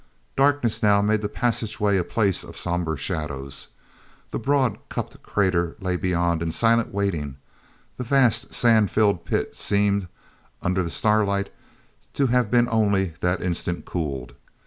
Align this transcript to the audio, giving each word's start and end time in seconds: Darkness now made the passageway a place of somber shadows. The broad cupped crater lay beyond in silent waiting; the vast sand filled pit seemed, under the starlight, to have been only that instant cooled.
Darkness 0.35 0.81
now 0.81 0.99
made 1.03 1.21
the 1.21 1.29
passageway 1.29 1.95
a 1.95 2.03
place 2.03 2.43
of 2.43 2.57
somber 2.57 2.97
shadows. 2.97 3.67
The 4.31 4.39
broad 4.39 4.79
cupped 4.89 5.21
crater 5.21 5.75
lay 5.79 5.95
beyond 5.95 6.41
in 6.41 6.49
silent 6.51 6.91
waiting; 6.91 7.37
the 7.97 8.03
vast 8.03 8.51
sand 8.51 8.89
filled 8.89 9.25
pit 9.25 9.55
seemed, 9.55 10.07
under 10.59 10.81
the 10.81 10.89
starlight, 10.89 11.51
to 12.15 12.25
have 12.25 12.49
been 12.49 12.67
only 12.71 13.13
that 13.19 13.43
instant 13.43 13.85
cooled. 13.85 14.33